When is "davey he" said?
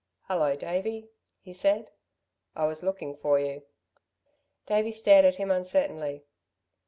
0.55-1.53